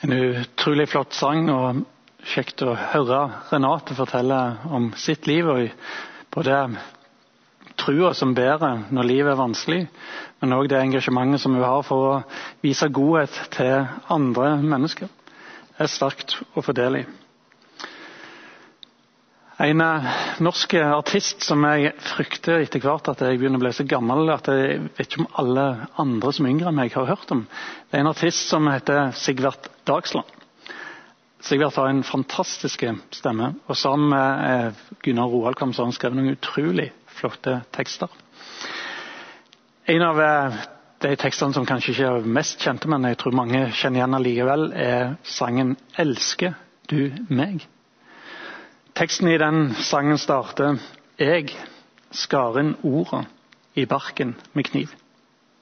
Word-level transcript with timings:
En 0.00 0.12
utrolig 0.14 0.84
flott 0.92 1.14
sang, 1.18 1.48
og 1.50 1.80
kjekt 2.30 2.62
å 2.62 2.76
høre 2.92 3.16
Renate 3.50 3.96
fortelle 3.98 4.36
om 4.70 4.92
sitt 4.94 5.26
liv. 5.26 5.48
og 5.50 5.72
Både 6.30 6.58
trua 7.82 8.12
som 8.14 8.30
bærer 8.34 8.84
når 8.94 9.08
livet 9.10 9.32
er 9.32 9.40
vanskelig, 9.40 9.80
men 10.38 10.54
òg 10.54 10.68
det 10.70 10.78
engasjementet 10.84 11.42
som 11.42 11.56
hun 11.58 11.66
har 11.66 11.82
for 11.86 12.06
å 12.12 12.20
vise 12.62 12.86
godhet 12.94 13.40
til 13.56 13.88
andre 14.14 14.52
mennesker. 14.62 15.10
Det 15.74 15.88
er 15.88 15.90
sterkt 15.90 16.38
å 16.54 16.62
få 16.62 16.76
del 16.78 17.00
i. 17.00 17.04
En 19.58 19.80
norsk 20.38 20.74
artist 20.78 21.42
som 21.42 21.64
jeg 21.66 21.90
frykter 22.12 22.60
etter 22.62 22.78
hvert 22.78 23.08
at 23.10 23.24
jeg 23.26 23.40
begynner 23.40 23.58
å 23.58 23.64
bli 23.64 23.72
så 23.74 23.82
gammel 23.90 24.30
at 24.30 24.46
jeg 24.52 24.84
vet 24.94 25.06
ikke 25.08 25.24
om 25.24 25.30
alle 25.42 25.64
andre 25.98 26.30
som 26.36 26.46
yngre 26.46 26.70
enn 26.70 26.76
meg 26.78 26.94
har 26.94 27.08
hørt 27.08 27.32
om. 27.34 27.40
Det 27.90 27.98
er 27.98 28.04
en 28.04 28.10
artist 28.12 28.44
som 28.52 28.68
heter 28.70 29.10
Sigvart 29.18 29.66
Dagsland. 29.88 30.30
Sigvart 31.42 31.74
har 31.74 31.90
en 31.90 32.04
fantastisk 32.06 32.84
stemme, 33.16 33.48
og 33.66 33.78
sammen 33.78 34.12
med 34.12 34.44
eh, 34.46 34.84
Gunnar 35.02 35.32
Roaldkvam 35.32 35.74
har 35.74 35.88
han 35.88 35.96
skrevet 35.96 36.20
noen 36.20 36.36
utrolig 36.36 36.92
flotte 37.18 37.56
tekster. 37.74 38.12
En 39.90 40.04
av 40.06 40.20
eh, 40.22 40.60
de 41.02 41.16
tekstene 41.18 41.56
som 41.56 41.66
kanskje 41.66 41.96
ikke 41.96 42.12
er 42.12 42.30
mest 42.38 42.62
kjente, 42.62 42.90
men 42.90 43.10
jeg 43.10 43.18
tror 43.18 43.34
mange 43.34 43.64
kjenner 43.72 44.04
igjen 44.04 44.18
allikevel, 44.20 44.68
er 44.70 45.16
sangen 45.26 45.74
'Elsker 45.98 46.54
du 46.86 47.10
meg'? 47.26 47.66
Teksten 48.98 49.28
i 49.28 49.38
den 49.38 49.74
sangen 49.74 50.18
starter 50.18 50.80
Jeg 51.22 51.52
skar 52.10 52.56
inn 52.58 52.72
orda 52.82 53.20
i 53.78 53.84
barken 53.86 54.32
med 54.58 54.66
kniv. 54.66 54.90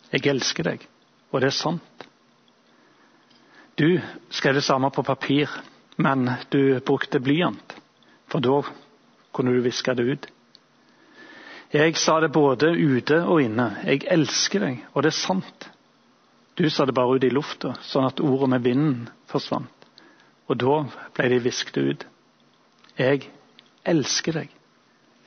Jeg 0.08 0.24
elsker 0.32 0.64
deg, 0.64 0.86
og 1.28 1.44
det 1.44 1.50
er 1.50 1.56
sant. 1.58 2.06
Du 3.76 4.00
skrev 4.32 4.56
det 4.56 4.64
samme 4.64 4.88
på 4.88 5.04
papir, 5.04 5.52
men 6.00 6.24
du 6.48 6.80
brukte 6.80 7.20
blyant, 7.20 7.76
for 8.24 8.40
da 8.40 8.62
kunne 9.36 9.52
du 9.52 9.60
viske 9.68 9.92
det 10.00 10.08
ut. 10.08 10.26
Jeg 11.76 12.00
sa 12.00 12.16
det 12.24 12.32
både 12.32 12.72
ute 12.72 13.20
og 13.20 13.44
inne. 13.44 13.68
Jeg 13.84 14.08
elsker 14.16 14.64
deg, 14.64 14.84
og 14.94 15.04
det 15.04 15.12
er 15.12 15.20
sant. 15.20 15.70
Du 16.56 16.70
sa 16.72 16.88
det 16.88 16.96
bare 16.96 17.20
ut 17.20 17.28
i 17.28 17.34
lufta, 17.36 17.76
sånn 17.84 18.08
at 18.08 18.24
ordet 18.24 18.54
med 18.56 18.64
vinden 18.64 19.08
forsvant. 19.28 19.90
Og 20.48 20.56
da 20.56 20.84
ble 21.12 21.34
de 21.36 21.44
visket 21.52 21.82
ut. 21.84 22.12
Jeg 22.96 23.26
elsker 23.84 24.32
deg. 24.40 24.52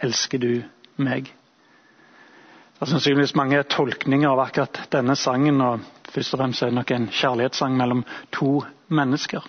Elsker 0.01 0.41
du 0.41 0.53
meg? 0.97 1.27
Det 1.29 2.85
er 2.87 2.89
sannsynligvis 2.89 3.35
mange 3.37 3.59
tolkninger 3.69 4.31
av 4.31 4.41
akkurat 4.47 4.79
denne 4.93 5.13
sangen. 5.19 5.59
og 5.61 5.83
Først 6.09 6.33
og 6.33 6.41
fremst 6.41 6.63
er 6.65 6.71
det 6.71 6.79
nok 6.79 6.93
en 6.95 7.05
kjærlighetssang 7.13 7.75
mellom 7.77 8.01
to 8.33 8.63
mennesker. 8.89 9.45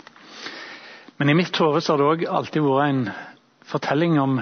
Men 1.17 1.31
i 1.33 1.37
mitt 1.39 1.57
hode 1.61 1.81
har 1.87 1.97
det 2.01 2.09
òg 2.11 2.27
alltid 2.29 2.65
vært 2.67 2.91
en 2.91 3.03
fortelling 3.71 4.19
om 4.21 4.37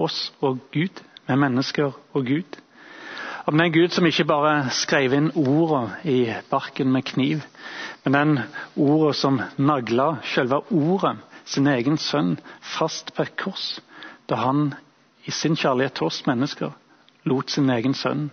oss 0.00 0.32
og 0.42 0.58
Gud, 0.74 1.04
med 1.28 1.38
mennesker 1.38 1.94
og 2.16 2.26
Gud. 2.26 2.58
Om 3.46 3.58
den 3.58 3.72
Gud 3.72 3.94
som 3.94 4.06
ikke 4.06 4.26
bare 4.26 4.70
skrev 4.74 5.14
inn 5.14 5.30
ordene 5.38 6.00
i 6.02 6.18
barken 6.50 6.90
med 6.90 7.06
kniv, 7.06 7.44
men 8.04 8.16
den 8.16 8.38
ordet 8.74 9.16
som 9.20 9.38
nagla 9.58 10.16
selve 10.34 10.64
ordet 10.74 11.18
sin 11.50 11.66
egen 11.70 11.98
sønn 11.98 12.36
fast 12.76 13.14
på 13.16 13.26
et 13.26 13.36
kors 13.40 13.80
da 14.30 14.38
han 14.44 14.70
i 15.26 15.34
sin 15.34 15.56
kjærlighet 15.58 15.98
til 15.98 16.08
oss 16.08 16.22
mennesker 16.26 16.72
lot 17.28 17.50
sin 17.50 17.70
egen 17.70 17.94
sønn 17.94 18.28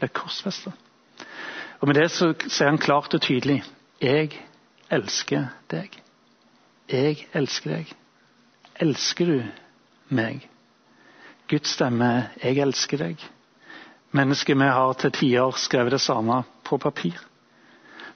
bli 0.00 0.08
korsfestet. 0.14 0.72
Og 1.80 1.88
Med 1.88 1.96
det 1.96 2.10
så 2.12 2.32
sier 2.46 2.68
han 2.68 2.78
klart 2.78 3.14
og 3.14 3.22
tydelig 3.24 3.62
jeg 4.00 4.32
elsker 4.90 5.50
deg. 5.68 5.96
Jeg 6.88 7.26
elsker 7.36 7.74
deg. 7.76 7.92
Elsker 8.80 9.26
du 9.28 9.42
meg? 10.08 10.48
Guds 11.50 11.74
stemme 11.74 12.30
'Jeg 12.42 12.58
elsker 12.58 12.96
deg'. 12.98 13.28
Mennesket 14.12 14.58
vi 14.58 14.64
har 14.64 14.92
til 14.92 15.12
tider 15.12 15.50
skrevet 15.50 15.92
det 15.92 16.00
samme 16.00 16.42
på 16.64 16.78
papir, 16.78 17.14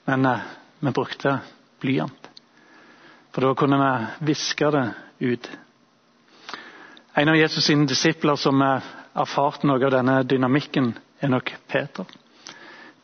men 0.06 0.26
eh, 0.26 0.40
vi 0.80 0.90
brukte 0.90 1.40
blyant. 1.80 2.23
For 3.34 3.42
da 3.42 3.54
kunne 3.58 3.78
vi 3.82 4.26
viske 4.32 4.70
det 4.70 4.84
ut. 5.18 5.50
En 7.14 7.28
av 7.28 7.34
Jesus' 7.34 7.66
sine 7.66 7.86
disipler 7.86 8.36
som 8.38 8.62
erfarte 8.62 9.66
noe 9.66 9.82
av 9.82 9.90
denne 9.94 10.20
dynamikken, 10.26 10.92
er 11.22 11.32
nok 11.32 11.50
Peter. 11.70 12.06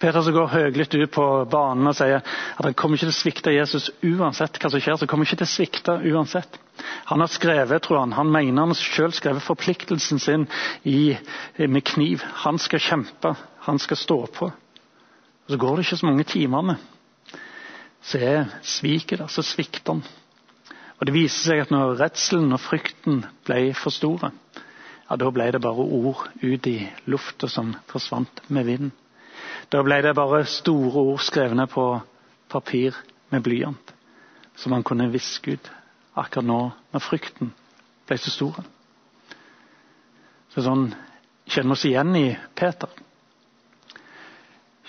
Peter 0.00 0.22
som 0.24 0.32
går 0.32 0.52
høylytt 0.54 0.94
ut 0.96 1.10
på 1.12 1.24
banen 1.52 1.90
og 1.90 1.96
sier 1.98 2.22
at 2.22 2.64
han 2.64 2.76
kommer 2.78 2.96
ikke 2.96 3.10
til 3.10 3.12
å 3.12 3.18
svikte 3.18 3.52
Jesus 3.52 3.90
uansett 4.06 4.56
hva 4.62 4.70
som 4.72 4.80
skjer. 4.80 4.96
så 4.96 5.08
kommer 5.10 5.26
ikke 5.28 5.42
til 5.42 5.48
å 5.48 5.52
svikte 5.52 5.96
uansett. 6.08 6.56
Han 7.10 7.20
har 7.20 7.28
skrevet, 7.28 7.82
tror 7.84 8.00
han, 8.00 8.14
han 8.16 8.30
mener 8.32 8.64
han 8.64 8.74
selv 8.78 9.18
skrevet 9.18 9.44
forpliktelsen 9.44 10.22
sin 10.22 10.46
i, 10.88 11.18
med 11.58 11.84
kniv. 11.84 12.24
Han 12.46 12.58
skal 12.58 12.80
kjempe, 12.80 13.34
han 13.66 13.78
skal 13.82 14.00
stå 14.00 14.20
på. 14.38 14.48
Og 14.48 15.52
Så 15.52 15.58
går 15.58 15.76
det 15.76 15.84
ikke 15.84 16.00
så 16.00 16.06
mange 16.08 16.24
timene. 16.24 16.78
Så 18.00 18.18
er 18.24 18.48
sviket 18.62 19.18
der, 19.20 19.28
så 19.28 19.42
svikter 19.44 19.98
han. 19.98 20.04
Og 21.00 21.06
Det 21.06 21.14
viser 21.16 21.40
seg 21.40 21.62
at 21.62 21.70
når 21.72 21.94
redselen 21.96 22.52
og 22.52 22.60
frykten 22.60 23.22
ble 23.48 23.70
for 23.72 23.94
store, 23.94 24.34
ja, 25.08 25.16
da 25.16 25.30
ble 25.32 25.46
det 25.50 25.62
bare 25.64 25.86
ord 25.86 26.26
ut 26.42 26.66
i 26.68 26.76
lufta 27.08 27.48
som 27.48 27.72
forsvant 27.88 28.42
med 28.52 28.68
vinden. 28.68 28.92
Da 29.72 29.80
ble 29.82 30.02
det 30.04 30.12
bare 30.18 30.44
store 30.44 31.00
ord 31.00 31.22
skrevne 31.24 31.64
på 31.72 31.86
papir 32.52 32.98
med 33.32 33.42
blyant, 33.46 33.94
som 34.54 34.76
han 34.76 34.84
kunne 34.84 35.08
viske 35.10 35.56
ut 35.56 35.72
akkurat 36.20 36.46
nå 36.46 36.60
når 36.92 37.04
frykten 37.06 37.54
ble 38.06 38.18
så 38.20 38.34
stor. 38.34 38.60
Så 40.52 40.66
sånn 40.66 40.90
kjenner 41.48 41.72
vi 41.72 41.78
oss 41.78 41.88
igjen 41.88 42.16
i 42.18 42.26
Peter. 42.58 42.92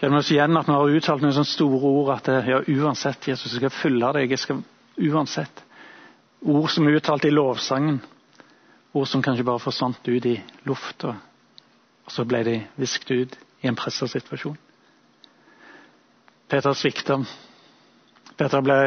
Kjenner 0.01 0.17
vi 0.17 0.23
oss 0.25 0.35
igjen 0.35 0.59
at 0.59 0.67
vi 0.67 0.75
har 0.75 0.95
uttalt 0.99 1.23
noen 1.23 1.35
sånne 1.39 1.55
store 1.55 1.95
ord 2.01 2.15
at 2.17 2.31
ja, 2.49 2.59
uansett, 2.67 3.31
Jesus, 3.31 3.53
jeg 3.53 3.61
skal 3.61 3.77
følge 3.79 4.15
deg. 4.17 4.33
jeg 4.33 4.43
skal 4.43 4.63
uansett. 5.11 5.63
Ord 6.41 6.69
som 6.73 6.87
er 6.87 6.97
uttalt 6.97 7.25
i 7.25 7.33
lovsangen. 7.33 7.99
Ord 8.93 9.07
som 9.07 9.21
kanskje 9.21 9.45
bare 9.45 9.61
forsvant 9.61 10.07
ut 10.07 10.25
i 10.25 10.35
lufta, 10.67 11.13
og 12.05 12.11
så 12.11 12.25
ble 12.27 12.41
de 12.43 12.55
visket 12.81 13.11
ut 13.11 13.37
i 13.61 13.69
en 13.69 13.77
pressa 13.77 14.07
situasjon. 14.09 14.57
Peter 16.51 16.73
svikta. 16.75 17.21
Peter 18.35 18.63
ble, 18.65 18.79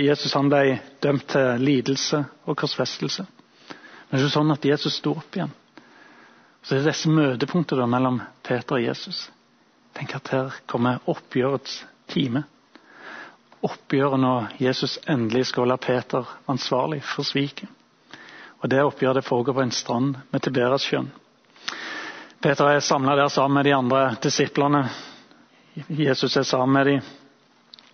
Jesus 0.00 0.32
han 0.38 0.48
ble 0.48 0.78
dømt 1.02 1.26
til 1.34 1.60
lidelse 1.60 2.22
og 2.46 2.56
korsfestelse. 2.62 3.26
Men 3.26 4.14
det 4.14 4.20
er 4.20 4.24
ikke 4.24 4.36
sånn 4.38 4.54
at 4.54 4.64
Jesus 4.70 4.96
sto 5.00 5.16
opp 5.18 5.36
igjen. 5.36 5.52
Så 6.62 6.76
det 6.76 6.84
er 6.84 6.92
disse 6.92 7.10
møtepunktene 7.10 7.88
mellom 7.90 8.20
Peter 8.46 8.78
og 8.78 8.86
Jesus. 8.86 9.26
Tenk 9.92 10.14
at 10.16 10.30
her 10.32 10.58
kommer 10.70 11.02
oppgjørets 11.10 11.82
time 12.12 12.44
oppgjøret 13.62 14.20
når 14.20 14.48
Jesus 14.62 14.98
endelig 15.08 15.46
skal 15.50 15.64
holde 15.66 15.78
Peter 15.82 16.28
ansvarlig 16.50 17.02
for 17.06 17.26
sviket. 17.26 17.68
Og 18.62 18.70
Det 18.70 18.82
oppgjøret 18.82 19.20
det 19.20 19.26
foregår 19.26 19.52
på 19.54 19.62
en 19.62 19.74
strand 19.74 20.16
med 20.30 20.42
Tiberasjøen. 20.42 21.10
Peter 22.42 22.68
er 22.68 22.80
samla 22.80 23.16
der 23.16 23.28
sammen 23.28 23.54
med 23.54 23.64
de 23.64 23.74
andre 23.74 24.16
disiplene. 24.22 24.88
Jesus 25.88 26.36
er 26.36 26.42
sammen 26.42 26.74
med 26.74 26.86
dem. 26.86 27.00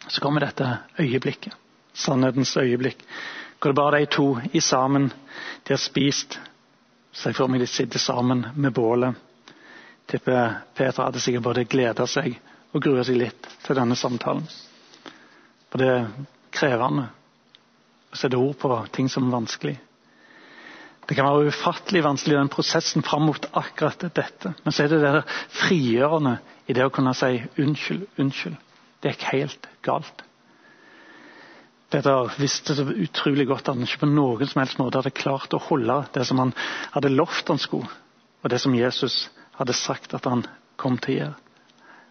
Så 0.08 0.20
kommer 0.20 0.40
dette 0.40 0.78
øyeblikket, 0.98 1.52
sannhetens 1.92 2.56
øyeblikk, 2.56 3.02
hvor 3.60 3.70
det 3.70 3.76
bare 3.76 4.00
er 4.00 4.06
de 4.06 4.12
to 4.12 4.38
i 4.52 4.60
sammen. 4.60 5.12
De 5.68 5.72
har 5.72 5.76
spist. 5.76 6.40
Se 7.12 7.32
for 7.32 7.48
meg 7.48 7.60
de 7.60 7.66
sitter 7.66 7.98
sammen 7.98 8.46
med 8.56 8.72
bålet. 8.72 9.14
Tipper 10.08 10.62
Peter 10.74 11.02
hadde 11.04 11.20
sikkert 11.20 11.42
både 11.42 11.64
gleda 11.64 12.06
seg 12.06 12.38
og 12.72 12.82
grua 12.82 13.04
seg 13.04 13.20
litt 13.20 13.48
til 13.66 13.76
denne 13.76 13.96
samtalen. 13.96 14.46
For 15.68 15.82
det 15.82 15.88
er 15.92 16.08
krevende 16.54 17.08
å 18.08 18.18
sette 18.18 18.40
ord 18.40 18.56
på 18.60 18.72
ting 18.94 19.10
som 19.12 19.28
er 19.28 19.36
vanskelig. 19.36 19.76
Det 21.08 21.16
kan 21.16 21.24
være 21.24 21.48
ufattelig 21.48 22.02
vanskelig 22.04 22.36
den 22.36 22.50
prosessen 22.52 23.04
fram 23.04 23.24
mot 23.30 23.46
akkurat 23.56 24.02
dette. 24.16 24.52
Men 24.64 24.74
så 24.74 24.84
er 24.84 24.92
det 24.92 25.00
det 25.04 25.22
frigjørende 25.56 26.34
i 26.68 26.76
det 26.76 26.84
å 26.84 26.92
kunne 26.92 27.14
si 27.16 27.38
unnskyld, 27.56 28.04
unnskyld. 28.20 28.58
Det 29.00 29.14
gikk 29.14 29.28
helt 29.30 29.68
galt. 29.86 30.24
Peter 31.88 32.28
visste 32.36 32.76
så 32.76 32.84
utrolig 32.84 33.46
godt 33.48 33.70
at 33.70 33.78
han 33.78 33.86
ikke 33.86 34.02
på 34.02 34.10
noen 34.10 34.50
som 34.50 34.60
helst 34.60 34.80
måte 34.80 35.00
hadde 35.00 35.14
klart 35.16 35.54
å 35.56 35.62
holde 35.70 36.02
det 36.12 36.26
som 36.28 36.42
han 36.42 36.52
hadde 36.92 37.14
lovt 37.14 37.48
han 37.48 37.60
skulle, 37.62 37.88
og 38.42 38.52
det 38.52 38.60
som 38.60 38.76
Jesus 38.76 39.30
hadde 39.56 39.76
sagt 39.76 40.12
at 40.18 40.28
han 40.28 40.44
kom 40.76 40.98
til 41.00 41.14
å 41.14 41.18
gjøre. 41.22 41.38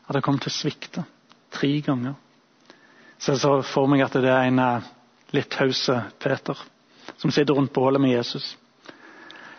At 0.07 0.18
han 0.18 0.25
kom 0.25 0.39
til 0.42 0.50
å 0.50 0.56
svikte 0.57 1.06
tre 1.53 1.69
ganger. 1.86 2.18
Så 3.17 3.33
jeg 3.33 3.41
så 3.41 3.53
for 3.65 3.89
meg 3.89 4.03
at 4.05 4.15
det 4.17 4.29
er 4.29 4.47
en 4.47 4.61
eh, 4.61 4.89
litt 5.35 5.49
taus 5.53 5.87
Peter 6.21 6.57
som 7.17 7.31
sitter 7.31 7.53
rundt 7.53 7.73
bålet 7.73 8.01
med 8.01 8.13
Jesus. 8.13 8.55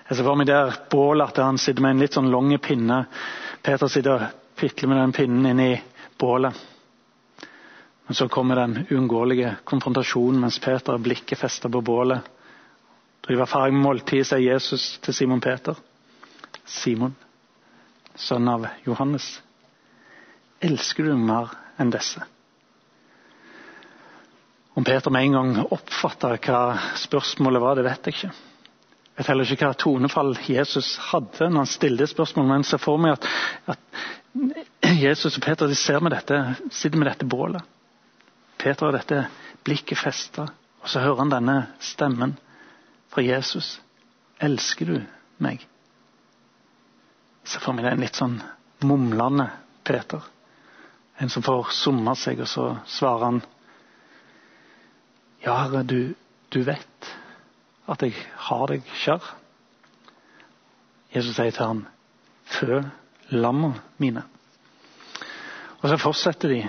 Jeg 0.09 0.17
ser 0.17 0.25
for 0.25 0.39
meg 0.39 0.49
der 0.49 0.77
bålet 0.91 1.33
at 1.33 1.43
han 1.45 1.59
sitter 1.61 1.85
med 1.85 1.97
en 1.97 2.03
litt 2.05 2.17
sånn 2.17 2.31
lang 2.33 2.55
pinne. 2.65 3.03
Peter 3.63 3.91
sitter 3.91 4.15
og 4.15 4.45
pitler 4.59 4.89
med 4.89 5.03
den 5.03 5.15
pinnen 5.17 5.51
inn 5.51 5.61
i 5.61 5.73
bålet. 6.19 6.57
Men 8.09 8.17
så 8.17 8.29
kommer 8.33 8.57
den 8.57 8.87
uunngåelige 8.89 9.57
konfrontasjonen 9.69 10.41
mens 10.41 10.57
Peter 10.65 10.95
har 10.95 11.05
blikket 11.05 11.39
festet 11.43 11.73
på 11.73 11.83
bålet. 11.85 12.25
Driver 13.27 13.51
ferdig 13.51 13.77
med 13.77 13.85
måltidet, 13.85 14.31
sier 14.31 14.41
Jesus 14.41 14.95
til 15.05 15.15
Simon 15.15 15.43
Peter. 15.45 15.77
Simon, 16.65 17.13
sønn 18.17 18.49
av 18.49 18.65
Johannes, 18.87 19.27
elsker 20.65 21.05
du 21.11 21.21
mer 21.21 21.53
enn 21.77 21.93
disse? 21.93 22.25
Om 24.79 24.85
Peter 24.85 25.11
med 25.11 25.23
en 25.23 25.33
gang 25.33 25.57
oppfatta 25.75 26.37
hva 26.39 26.59
spørsmålet 27.03 27.63
var, 27.65 27.75
det 27.75 27.83
vet 27.83 28.05
jeg 28.07 28.15
ikke. 28.15 28.29
Jeg 28.31 29.17
vet 29.17 29.31
heller 29.33 29.51
ikke 29.51 29.67
hva 29.73 29.79
tonefall 29.83 30.29
Jesus 30.47 30.93
hadde 31.09 31.49
når 31.51 31.65
han 31.65 31.71
stilte 31.73 32.07
spørsmålet, 32.07 32.51
men 32.53 32.63
jeg 32.63 32.69
ser 32.69 32.83
for 32.85 33.03
meg 33.03 33.17
at, 33.17 33.27
at 33.75 34.93
Jesus 35.01 35.35
og 35.35 35.43
Peter 35.43 35.99
med 35.99 36.15
dette, 36.15 36.39
sitter 36.71 36.95
med 36.95 37.11
dette 37.11 37.27
bålet. 37.27 37.67
Peter 38.63 38.87
har 38.87 38.95
dette 39.01 39.21
blikket 39.67 39.99
festa, 39.99 40.47
og 40.79 40.87
så 40.87 41.03
hører 41.03 41.25
han 41.25 41.35
denne 41.35 41.59
stemmen 41.83 42.39
fra 43.11 43.27
Jesus. 43.27 43.81
Elsker 44.39 44.95
du 44.95 44.97
meg? 45.43 45.67
Jeg 47.43 47.57
ser 47.57 47.67
for 47.67 47.75
meg 47.75 47.83
det 47.83 47.97
en 47.97 48.07
litt 48.07 48.23
sånn 48.23 48.39
mumlende 48.87 49.51
Peter. 49.83 50.23
En 51.19 51.35
som 51.35 51.43
får 51.43 51.75
summa 51.83 52.15
seg, 52.15 52.47
og 52.47 52.55
så 52.55 52.73
svarer 52.87 53.33
han 53.33 53.47
Ja, 55.45 55.55
Herre, 55.63 55.83
du, 55.87 56.15
du 56.49 56.63
vet 56.67 57.13
at 57.89 58.03
jeg 58.05 58.17
har 58.49 58.67
deg 58.71 58.89
kjær. 59.03 59.25
Jesus 61.15 61.39
sier 61.39 61.55
til 61.55 61.65
ham, 61.65 61.85
fø 62.59 62.83
lammene 63.33 63.81
mine. 64.03 64.25
Og 65.79 65.89
så 65.89 66.01
fortsetter 66.01 66.53
de. 66.53 66.63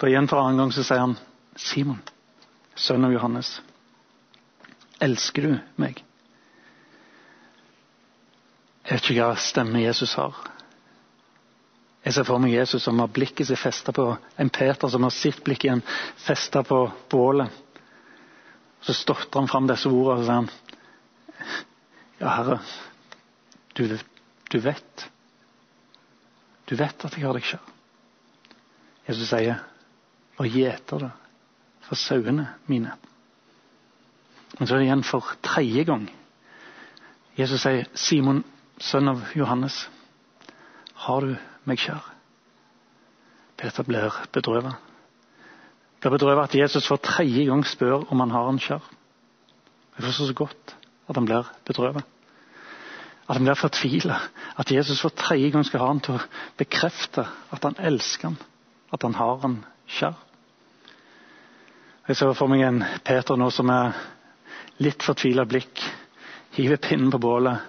For 0.00 0.10
igjen 0.10 0.26
for 0.30 0.42
annen 0.42 0.58
gang 0.58 0.72
så 0.74 0.84
sier 0.86 1.04
han, 1.04 1.18
Simon, 1.54 2.00
sønn 2.74 3.04
av 3.06 3.12
Johannes, 3.14 3.58
elsker 5.04 5.46
du 5.46 5.52
meg? 5.82 6.00
Jeg 8.82 8.96
vet 8.96 9.10
ikke 9.12 9.28
hva 9.28 9.38
stemme 9.38 9.84
Jesus 9.84 10.16
har. 10.18 10.34
Jeg 12.02 12.16
ser 12.16 12.26
for 12.26 12.42
meg 12.42 12.56
Jesus 12.56 12.82
som 12.82 12.98
har 12.98 13.12
blikket 13.14 13.46
sitt 13.46 13.60
festa 13.62 13.94
på 13.94 14.08
en 14.42 14.50
Peter 14.50 14.90
som 14.90 15.04
har 15.06 15.14
sitt 15.14 15.38
blikk 15.46 15.68
igjen 15.68 15.84
festa 16.24 16.64
på 16.66 16.80
bålet. 17.12 17.52
Så 18.82 18.94
stotrer 18.94 19.40
han 19.40 19.50
fram 19.50 19.68
disse 19.70 19.90
ordene 19.90 20.18
og 20.18 20.26
sier 20.26 20.40
han, 20.40 20.50
Ja, 22.22 22.32
Herre, 22.36 22.58
du, 23.74 23.84
du 24.50 24.58
vet. 24.62 25.06
Du 26.70 26.76
vet 26.78 27.04
at 27.06 27.16
jeg 27.16 27.26
har 27.26 27.36
deg 27.36 27.46
kjær. 27.46 27.62
Jesus 29.08 29.30
sier, 29.30 29.62
Hva 30.38 30.46
gjeter 30.48 31.06
det 31.06 31.10
for 31.86 31.98
sauene 31.98 32.46
mine? 32.70 32.94
Men 34.58 34.68
så 34.68 34.74
er 34.74 34.82
det 34.82 34.86
igjen 34.86 35.06
for 35.06 35.34
tredje 35.44 35.84
gang. 35.88 36.06
Jesus 37.38 37.64
sier, 37.64 37.88
Simon, 37.96 38.42
sønn 38.82 39.10
av 39.10 39.30
Johannes, 39.38 39.86
har 41.06 41.24
du 41.24 41.36
meg 41.68 41.80
kjær? 41.82 42.02
Peter 43.58 43.86
blir 43.86 44.22
bedrøvet. 44.34 44.91
Det 46.02 46.10
bedrøver 46.10 46.42
at 46.42 46.54
Jesus 46.54 46.88
for 46.88 46.96
tredje 46.96 47.44
gang 47.46 47.66
spør 47.66 48.10
om 48.10 48.20
han 48.20 48.30
har 48.30 48.48
en 48.50 48.58
kjær. 48.58 48.82
Jeg 49.96 50.04
forstår 50.04 50.26
så 50.26 50.34
godt 50.34 50.74
at 51.08 51.16
han 51.16 51.26
blir 51.28 51.46
bedrøvet. 51.66 52.02
At 53.28 53.36
han 53.36 53.44
blir 53.44 53.54
fortvila. 53.54 54.18
At 54.58 54.72
Jesus 54.72 55.00
for 55.00 55.08
tredje 55.08 55.50
gang 55.50 55.66
skal 55.66 55.80
ha 55.80 55.86
han 55.92 56.00
til 56.02 56.18
å 56.18 56.24
bekrefte 56.58 57.26
at 57.52 57.64
han 57.64 57.78
elsker 57.78 58.32
han, 58.32 58.38
At 58.92 59.02
han 59.02 59.14
har 59.14 59.44
en 59.44 59.64
kjær. 59.86 60.18
Jeg 62.08 62.16
ser 62.16 62.32
for 62.34 62.50
meg 62.50 62.64
en 62.66 62.82
Peter 63.04 63.38
nå 63.38 63.50
som 63.54 63.70
er 63.70 63.94
litt 64.82 65.02
fortvila 65.06 65.44
blikk. 65.46 65.80
Hiver 66.52 66.76
pinnen 66.76 67.12
på 67.14 67.18
bålet. 67.22 67.62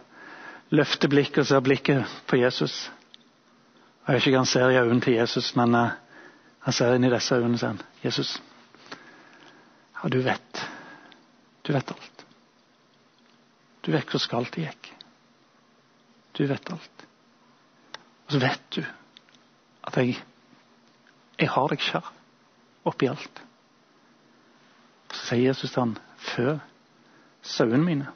Løfter 0.73 1.07
blikket 1.07 1.43
og 1.43 1.47
ser 1.47 1.61
blikket 1.61 2.09
på 2.27 2.41
Jesus. 2.41 2.89
Jeg 4.07 4.15
vet 4.15 4.25
ikke 4.25 4.33
hva 4.33 4.41
han 4.41 4.49
ser 4.49 4.73
i 4.73 4.79
øynene 4.81 5.05
til 5.05 5.19
Jesus, 5.19 5.53
men 5.55 5.75
uh, 5.77 5.93
han 6.63 6.73
ser 6.73 6.95
inn 6.95 7.03
i 7.03 7.11
disse 7.11 7.35
øynene 7.35 7.57
og 7.57 7.61
sier 7.61 7.81
Jesus, 8.05 8.33
ja, 9.97 10.09
du 10.09 10.19
vet. 10.23 10.63
Du 11.63 11.73
vet 11.75 11.91
alt. 11.91 12.25
Du 13.83 13.91
vet 13.91 14.11
hvor 14.11 14.27
galt 14.31 14.55
det 14.55 14.67
gikk. 14.67 14.91
Du 16.33 16.45
vet 16.47 16.71
alt. 16.71 17.05
Og 18.25 18.35
så 18.35 18.39
vet 18.39 18.63
du 18.75 18.81
at 19.83 19.97
jeg, 19.99 20.15
jeg 21.39 21.51
har 21.51 21.71
deg 21.71 21.83
kjær 21.83 22.11
oppi 22.87 23.11
alt. 23.11 23.43
Så 25.13 25.27
sier 25.27 25.49
Jesus 25.49 25.71
til 25.71 25.83
han, 25.83 25.97
fø 26.33 26.57
sauene 27.43 27.83
mine. 27.83 28.11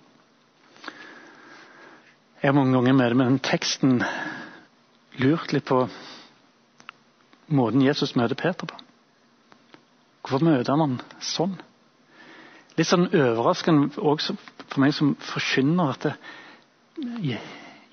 Jeg 2.41 2.51
har 2.51 2.55
mange 2.55 2.75
ganger 2.77 3.13
med 3.13 3.25
den 3.25 3.39
teksten 3.43 3.99
lurt 5.19 5.51
litt 5.51 5.67
på 5.67 5.83
måten 7.47 7.85
Jesus 7.85 8.15
møter 8.15 8.35
Peter 8.35 8.67
på. 8.67 8.79
Hvorfor 10.27 10.43
møter 10.43 10.73
han 10.73 10.83
han 10.83 10.97
sånn? 11.23 11.55
Litt 12.77 12.89
sånn 12.89 13.07
overraskende 13.07 14.01
også 14.03 14.35
for 14.67 14.81
meg 14.83 14.93
som 14.93 15.15
forkynner 15.23 15.93
at 15.95 16.09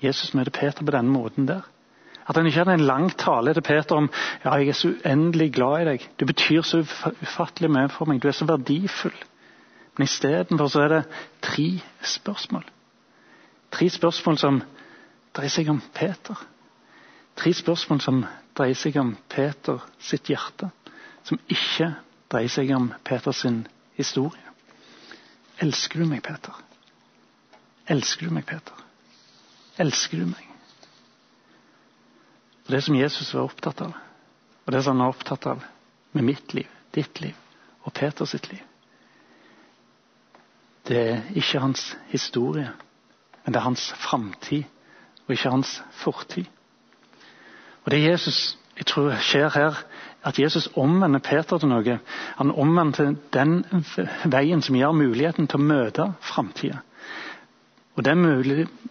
Jesus 0.03 0.33
møter 0.35 0.53
Peter 0.53 0.83
på 0.83 0.93
denne 0.93 1.13
måten 1.13 1.47
der. 1.49 1.63
At 2.25 2.37
han 2.39 2.47
ikke 2.49 2.63
hadde 2.63 2.75
en 2.79 2.87
lang 2.89 3.11
tale 3.17 3.53
til 3.53 3.63
Peter 3.65 3.99
om 3.99 4.09
ja, 4.43 4.55
jeg 4.57 4.69
er 4.69 4.77
så 4.77 4.91
uendelig 4.91 5.51
glad 5.53 5.81
i 5.81 5.89
deg. 5.91 6.07
Du 6.19 6.25
betyr 6.25 6.65
så 6.65 6.81
ufattelig 6.81 7.69
mye 7.71 7.89
for 7.93 8.09
meg. 8.09 8.21
Du 8.21 8.27
er 8.27 8.35
så 8.37 8.47
verdifull. 8.49 9.15
Men 9.95 10.09
istedenfor 10.09 10.71
så 10.73 10.81
er 10.83 10.93
det 10.93 11.03
tre 11.45 11.67
spørsmål. 12.01 12.65
Tre 13.71 13.89
spørsmål 13.93 14.39
som 14.41 14.59
dreier 15.37 15.53
seg 15.53 15.69
om 15.69 15.81
Peter. 15.93 16.41
Tre 17.35 17.53
spørsmål 17.53 18.01
som 18.01 18.23
dreier 18.55 18.77
seg 18.79 18.95
om 19.01 19.15
Peter 19.29 19.83
sitt 19.99 20.29
hjerte, 20.31 20.69
som 21.27 21.39
ikke 21.51 21.91
dreier 22.31 22.51
seg 22.51 22.71
om 22.75 22.91
Peters 23.03 23.43
historie. 23.97 24.41
Elsker 25.63 25.99
du 26.03 26.09
meg, 26.09 26.23
Peter? 26.23 26.55
Elsker 27.91 28.27
du 28.27 28.35
meg, 28.35 28.45
Peter? 28.47 28.85
Elsker 29.79 30.23
du 30.23 30.29
meg? 30.31 30.51
Det 32.65 32.81
som 32.81 32.95
Jesus 32.97 33.33
var 33.35 33.45
opptatt 33.45 33.83
av, 33.85 33.93
og 34.65 34.73
det 34.73 34.81
som 34.81 34.95
han 34.95 35.05
er 35.05 35.13
opptatt 35.13 35.45
av 35.51 35.65
med 36.15 36.25
mitt 36.25 36.55
liv, 36.57 36.69
ditt 36.95 37.19
liv 37.21 37.35
og 37.85 37.93
Peters 37.93 38.31
sitt 38.33 38.47
liv, 38.49 38.63
det 40.85 40.97
er 41.01 41.21
ikke 41.37 41.61
hans 41.61 41.95
historie, 42.11 42.71
men 43.43 43.53
det 43.53 43.59
er 43.59 43.65
hans 43.65 43.87
framtid, 43.97 44.65
og 45.25 45.33
ikke 45.33 45.53
hans 45.53 45.79
fortid. 45.97 46.45
Og 47.85 47.91
Det 47.91 48.03
Jesus 48.03 48.57
jeg 48.77 48.85
tror 48.85 49.13
skjer 49.23 49.49
her, 49.49 49.83
at 50.25 50.39
Jesus 50.39 50.69
omvender 50.75 51.19
Peter 51.19 51.57
til 51.57 51.69
noe. 51.69 51.99
Han 52.37 52.51
omvender 52.51 53.13
den 53.33 53.61
veien 54.25 54.61
som 54.61 54.75
gir 54.75 54.91
muligheten 54.91 55.47
til 55.47 55.61
å 55.61 55.67
møte 55.69 56.07
framtida. 56.19 56.81
Og 57.95 58.03
den 58.03 58.25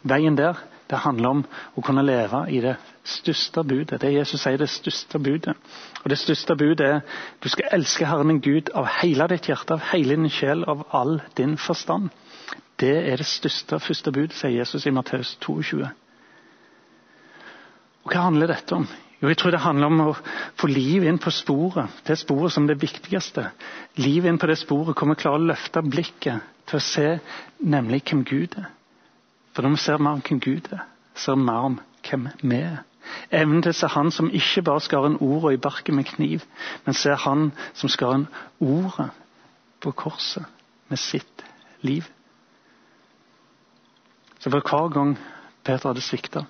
veien 0.03 0.39
der 0.39 0.63
det 0.91 1.01
handler 1.01 1.29
om 1.29 1.43
å 1.77 1.83
kunne 1.85 2.05
leve 2.05 2.43
i 2.53 2.61
det 2.61 2.75
største 3.09 3.65
budet. 3.65 4.03
Det 4.03 4.13
Jesus 4.13 4.43
sier 4.43 4.61
det 4.61 4.69
største 4.69 5.19
budet. 5.19 5.57
Og 6.05 6.11
Det 6.11 6.19
største 6.19 6.57
budet 6.57 6.87
er 6.87 7.01
du 7.43 7.49
skal 7.49 7.73
elske 7.73 8.07
Herren 8.07 8.29
din 8.29 8.41
Gud 8.41 8.71
av 8.75 8.89
hele 9.01 9.27
ditt 9.33 9.49
hjerte, 9.49 9.75
av 9.75 9.89
hele 9.93 10.17
din 10.17 10.31
sjel, 10.31 10.65
av 10.69 10.85
all 10.93 11.21
din 11.37 11.57
forstand. 11.57 12.11
Det 12.81 12.97
er 13.13 13.17
det 13.17 13.27
største 13.27 13.81
første 13.81 14.13
budet, 14.13 14.37
sier 14.37 14.59
Jesus 14.59 14.87
i 14.87 14.93
Matteus 14.93 15.37
22. 15.41 15.89
Og 18.05 18.13
Hva 18.13 18.27
handler 18.29 18.53
dette 18.53 18.77
om? 18.77 18.87
Jo, 19.23 19.31
jeg 19.31 19.39
tror 19.41 19.55
det 19.55 19.63
handler 19.65 19.89
om 19.89 20.01
å 20.05 20.15
få 20.61 20.69
liv 20.69 21.07
inn 21.09 21.19
på 21.23 21.33
sporet. 21.33 22.03
Det 22.05 22.19
sporet 22.21 22.53
som 22.53 22.67
det 22.69 22.77
viktigste. 22.83 23.47
Liv 23.97 24.27
inn 24.29 24.39
på 24.41 24.49
det 24.51 24.59
sporet 24.61 24.99
hvor 24.99 25.09
vi 25.09 25.21
klarer 25.23 25.41
å 25.41 25.51
løfte 25.53 25.83
blikket 25.87 26.45
til 26.69 26.81
å 26.81 26.85
se 26.85 27.07
nemlig 27.65 28.03
hvem 28.11 28.25
Gud 28.29 28.59
er. 28.61 28.69
For 29.55 29.65
når 29.65 29.77
vi 29.77 29.85
ser 29.85 30.03
mer 30.03 30.19
om 30.19 30.25
hvem 30.27 30.43
Gud 30.45 30.69
er, 30.75 30.83
ser 31.15 31.39
vi 31.39 31.47
mer 31.47 31.69
om 31.71 31.79
hvem 32.05 32.29
vi 32.43 32.59
er. 32.59 32.83
Evnen 33.33 33.63
til 33.63 33.73
å 33.73 33.77
se 33.79 33.89
Han 33.95 34.11
som 34.13 34.31
ikke 34.33 34.65
bare 34.65 34.83
skar 34.85 35.07
en 35.07 35.19
ordet 35.23 35.55
i 35.55 35.63
barken 35.63 35.97
med 35.97 36.09
kniv, 36.09 36.45
men 36.85 36.97
ser 36.97 37.21
Han 37.25 37.51
som 37.77 37.93
skar 37.93 38.17
en 38.17 38.27
ordet 38.61 39.11
på 39.85 39.93
korset 39.93 40.45
med 40.89 41.01
sitt 41.01 41.45
liv. 41.85 42.09
Så 44.41 44.51
for 44.51 44.61
hver 44.61 44.93
gang 44.93 45.17
Peter 45.65 45.89
hadde 45.89 46.05
svikta, 46.05 46.45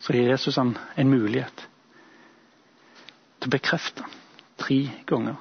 så 0.00 0.14
gir 0.16 0.30
Jesus 0.30 0.56
ham 0.56 0.74
en 0.96 1.10
mulighet 1.12 1.66
til 3.40 3.48
å 3.48 3.52
bekrefte 3.52 4.04
tre 4.60 4.80
ganger. 5.08 5.36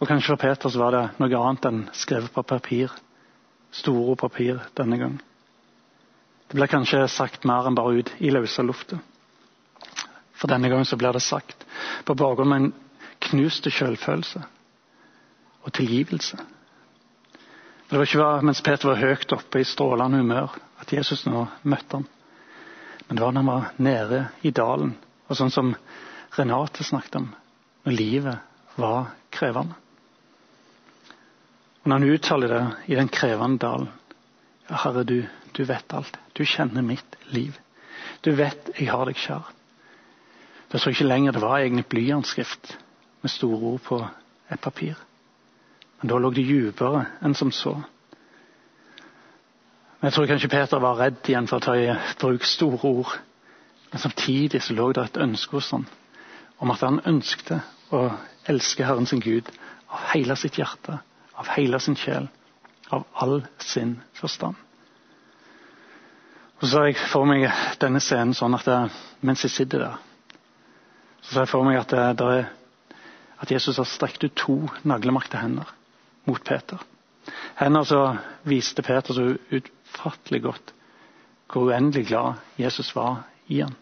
Og 0.00 0.08
Kanskje 0.08 0.32
for 0.32 0.40
Peter 0.40 0.72
så 0.72 0.80
var 0.80 0.96
det 0.96 1.06
noe 1.20 1.40
annet 1.40 1.66
enn 1.68 1.80
skrevet 1.96 2.32
på 2.32 2.44
papir. 2.44 2.92
Store 3.70 4.16
papir 4.18 4.62
denne 4.76 4.96
gang. 4.98 5.18
Det 6.50 6.56
blir 6.58 6.66
kanskje 6.66 7.04
sagt 7.06 7.44
mer 7.46 7.68
enn 7.68 7.76
bare 7.78 8.00
ut 8.00 8.08
i 8.18 8.32
løse 8.32 8.64
lufta. 8.66 8.98
For 10.34 10.50
denne 10.50 10.70
gangen 10.72 10.88
så 10.88 10.96
blir 10.98 11.14
det 11.14 11.22
sagt 11.22 11.66
på 12.08 12.16
bakgrunn 12.18 12.54
av 12.56 12.58
en 12.58 12.72
knuste 13.28 13.70
selvfølelse 13.70 14.42
og 15.60 15.74
tilgivelse. 15.76 16.40
Det 17.90 17.98
var 17.98 18.08
ikke 18.08 18.30
mens 18.48 18.64
Peter 18.64 18.88
var 18.90 19.02
høyt 19.02 19.36
oppe 19.36 19.60
i 19.60 19.68
strålende 19.68 20.22
humør 20.24 20.56
at 20.80 20.92
Jesus 20.96 21.26
nå 21.28 21.44
møtte 21.62 22.00
ham. 22.00 22.08
Men 23.10 23.16
det 23.16 23.22
var 23.24 23.32
når 23.34 23.42
han 23.42 23.46
var 23.50 23.70
nede 23.82 24.18
i 24.46 24.50
dalen, 24.54 24.92
og 25.26 25.34
sånn 25.34 25.50
som 25.50 25.72
Renate 26.36 26.84
snakket 26.86 27.16
om, 27.18 27.24
når 27.82 27.96
livet 27.98 28.76
var 28.78 29.08
krevende. 29.34 29.74
Og 31.80 31.88
Når 31.90 31.98
han 31.98 32.14
uttaler 32.14 32.54
det 32.54 32.92
i 32.92 32.94
den 32.94 33.10
krevende 33.10 33.58
dalen 33.66 33.88
ja, 34.68 34.78
Herre, 34.84 35.02
du, 35.02 35.24
du 35.58 35.64
vet 35.66 35.90
alt. 35.90 36.20
Du 36.38 36.44
kjenner 36.46 36.86
mitt 36.86 37.18
liv. 37.34 37.58
Du 38.22 38.30
vet 38.38 38.70
jeg 38.76 38.92
har 38.92 39.02
deg 39.10 39.18
kjær. 39.18 39.48
Det 40.70 40.78
så 40.78 40.94
ikke 40.94 41.08
lenger 41.10 41.34
det 41.34 41.42
var 41.42 41.58
egentlig 41.58 41.88
blyantskrift 41.90 42.76
med 43.24 43.34
store 43.34 43.72
ord 43.72 43.82
på 43.88 43.98
et 44.54 44.62
papir. 44.62 44.94
Men 45.98 46.14
da 46.14 46.22
lå 46.22 46.30
det 46.30 46.46
dypere 46.46 47.08
enn 47.26 47.34
som 47.34 47.50
så. 47.50 47.74
Men 50.00 50.08
Jeg 50.08 50.12
tror 50.12 50.26
kanskje 50.26 50.48
Peter 50.48 50.80
var 50.80 50.96
redd 50.96 51.28
igjen 51.28 51.48
for 51.48 51.74
i 51.76 51.90
bruk 52.20 52.44
store 52.44 52.78
ord. 52.88 53.18
Men 53.92 54.00
samtidig 54.00 54.62
så 54.62 54.74
lå 54.74 54.92
det 54.92 55.04
et 55.04 55.20
ønske 55.20 55.58
hos 55.58 55.70
ham 55.70 55.86
om 56.60 56.70
at 56.70 56.80
han 56.84 57.00
ønskte 57.08 57.60
å 57.92 58.10
elske 58.48 58.84
Herren 58.84 59.06
sin 59.06 59.20
Gud 59.20 59.48
av 59.88 60.10
hele 60.12 60.36
sitt 60.36 60.58
hjerte, 60.60 60.98
av 61.36 61.48
hele 61.56 61.80
sin 61.80 61.96
sjel, 61.96 62.28
av 62.92 63.06
all 63.14 63.40
sin 63.58 63.98
forstand. 64.14 64.56
Og 66.60 66.66
Så 66.66 66.70
ser 66.70 66.84
jeg 66.90 66.96
for 67.08 67.24
meg 67.24 67.46
denne 67.80 68.00
scenen 68.04 68.36
sånn 68.36 68.54
at 68.54 68.68
det, 68.68 68.78
mens 69.20 69.44
jeg 69.44 69.50
sitter 69.54 69.78
der, 69.78 69.96
så 71.22 71.32
ser 71.32 71.46
jeg 71.46 71.52
for 71.52 71.64
meg 71.64 71.80
at, 71.80 71.92
det, 71.92 72.06
det 72.20 72.28
er, 72.36 72.50
at 73.40 73.50
Jesus 73.50 73.80
har 73.80 73.88
strekt 73.88 74.24
ut 74.24 74.36
to 74.36 74.58
naglemakte 74.84 75.40
hender 75.40 75.72
mot 76.28 76.44
Peter. 76.44 76.80
Hender 77.56 77.84
som 77.84 78.20
viste 78.48 78.84
Peter 78.84 79.16
så 79.16 79.30
utfattelig 79.90 80.42
godt 80.42 80.74
hvor 81.50 81.66
uendelig 81.66 82.06
glad 82.06 82.38
Jesus 82.58 82.94
var 82.94 83.24
i 83.50 83.60
han. 83.60 83.74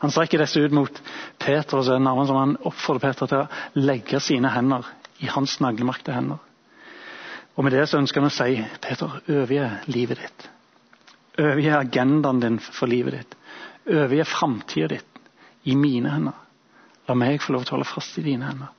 Han 0.00 0.10
strekker 0.10 0.40
disse 0.40 0.60
ut 0.60 0.72
mot 0.72 1.00
Peter, 1.38 1.76
og 1.76 1.84
er 1.84 1.98
det 2.00 2.26
som 2.28 2.38
han 2.38 2.56
oppfordrer 2.64 3.02
Peter 3.10 3.28
til 3.28 3.42
å 3.42 3.80
legge 3.84 4.20
sine 4.20 4.48
hender 4.54 4.86
i 5.20 5.28
hans 5.28 5.58
naglemakte 5.60 6.14
hender. 6.14 6.40
Og 7.54 7.64
Med 7.64 7.72
det 7.72 7.84
så 7.88 8.00
ønsker 8.00 8.20
han 8.20 8.30
å 8.30 8.34
si 8.34 8.56
Peter, 8.80 9.20
overgi 9.28 9.92
livet 9.92 10.22
ditt. 10.22 10.48
Overgi 11.38 11.70
agendaen 11.76 12.40
din 12.40 12.58
for 12.58 12.90
livet 12.90 13.18
ditt. 13.18 13.36
Overgi 13.86 14.24
framtida 14.24 14.88
ditt 14.96 15.22
i 15.68 15.76
mine 15.76 16.10
hender. 16.10 16.40
La 17.06 17.14
meg 17.14 17.42
få 17.44 17.52
lov 17.52 17.66
til 17.66 17.74
å 17.74 17.78
holde 17.78 17.92
fast 17.92 18.18
i 18.18 18.24
dine 18.24 18.48
hender 18.48 18.72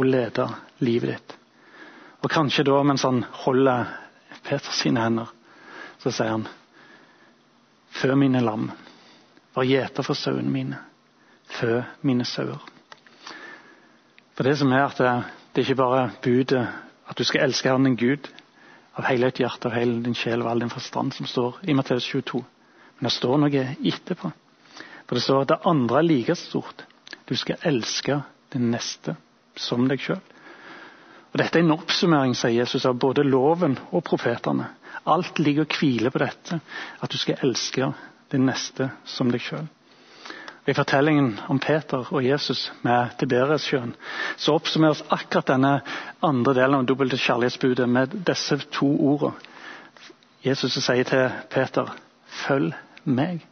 og 0.00 0.06
lede 0.08 0.46
livet 0.84 1.14
ditt. 1.14 1.36
Og 2.20 2.30
kanskje 2.32 2.64
da, 2.68 2.76
mens 2.84 3.04
han 3.04 3.22
holder 3.44 3.88
Peter 4.44 4.72
sine 4.76 5.02
hender, 5.02 5.28
så 6.00 6.12
sier 6.14 6.34
han 6.34 6.48
Fø 8.00 8.14
mine 8.14 8.40
lam. 8.40 8.70
Vær 9.56 9.66
gjeter 9.66 10.06
for 10.06 10.16
sauene 10.16 10.50
mine. 10.52 10.78
Fø 11.50 11.80
mine 12.06 12.24
sauer. 12.24 12.62
For 14.36 14.46
det 14.46 14.54
som 14.60 14.70
er 14.72 14.86
at 14.86 15.00
det, 15.02 15.10
det 15.52 15.62
er 15.62 15.66
ikke 15.66 15.82
bare 15.82 16.04
budet 16.22 16.62
at 17.10 17.18
du 17.18 17.26
skal 17.26 17.44
elske 17.44 17.68
Herren 17.68 17.88
din 17.88 17.98
Gud 17.98 18.30
av 18.96 19.08
hele 19.08 19.28
ditt 19.28 19.42
hjerte, 19.42 19.68
av 19.68 19.74
hele 19.74 19.98
din 20.04 20.16
sjel 20.16 20.44
og 20.44 20.52
all 20.52 20.62
din 20.62 20.72
forstand, 20.72 21.12
som 21.12 21.26
står 21.26 21.58
i 21.68 21.74
Matteus 21.74 22.06
22. 22.08 22.40
Men 22.98 23.08
det 23.08 23.14
står 23.16 23.42
noe 23.42 23.64
etterpå. 23.90 24.30
For 25.06 25.18
det 25.18 25.24
står 25.24 25.42
at 25.42 25.52
det 25.52 25.60
andre 25.66 25.98
er 25.98 26.06
like 26.06 26.36
stort. 26.38 26.84
Du 27.26 27.34
skal 27.36 27.60
elske 27.66 28.20
den 28.54 28.70
neste 28.70 29.16
som 29.58 29.88
deg 29.90 30.02
sjøl. 30.02 30.22
Dette 31.30 31.60
er 31.60 31.62
en 31.62 31.76
oppsummering 31.76 32.32
sier 32.34 32.62
Jesus, 32.62 32.86
av 32.86 32.96
både 32.98 33.22
loven 33.26 33.76
og 33.90 34.02
profetene. 34.06 34.66
Alt 35.06 35.38
ligger 35.38 35.64
og 35.64 35.76
hviler 35.78 36.12
på 36.12 36.20
dette, 36.22 36.60
at 37.00 37.12
du 37.12 37.18
skal 37.18 37.40
elske 37.44 37.92
din 38.32 38.46
neste 38.46 38.90
som 39.08 39.30
deg 39.32 39.42
sjøl. 39.42 39.68
I 40.68 40.74
fortellingen 40.76 41.38
om 41.48 41.58
Peter 41.58 42.04
og 42.12 42.24
Jesus 42.24 42.68
med 42.84 43.16
Tiberiassjøen 43.18 43.94
så 44.36 44.54
oppsummeres 44.58 45.00
akkurat 45.08 45.48
denne 45.54 45.72
andre 46.22 46.54
delen 46.54 46.76
av 46.82 46.84
dobbelte 46.86 47.18
kjærlighetsbudet 47.18 47.88
med 47.88 48.18
disse 48.28 48.58
to 48.76 48.90
ordene. 49.14 49.32
Jesus 50.44 50.72
sier 50.72 51.04
til 51.04 51.30
Peter, 51.50 51.96
'Følg 52.28 52.74
meg'. 53.04 53.44